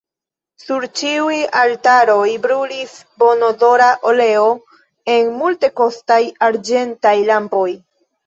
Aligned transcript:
Sur 0.61 0.85
ĉiuj 0.99 1.35
altaroj 1.63 2.29
brulis 2.45 2.95
bonodora 3.23 3.91
oleo 4.13 4.47
en 5.17 5.29
multekostaj 5.43 6.19
arĝentaj 6.51 7.15
lampoj. 7.31 7.69